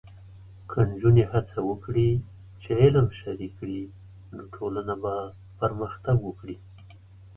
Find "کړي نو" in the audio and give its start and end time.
3.59-4.41